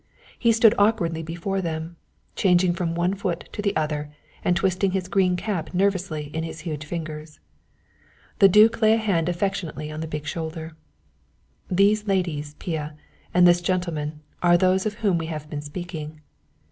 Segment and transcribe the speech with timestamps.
[0.39, 1.95] He stood awkwardly before them,
[2.35, 4.11] changing from one foot to the other
[4.43, 7.39] and twisting his green cap nervously in his huge fingers.
[8.39, 10.75] The duke laid a hand affectionately on the big shoulder.
[11.69, 12.95] "These ladies, Pia,
[13.31, 16.21] and this gentleman, are those of whom we have been speaking."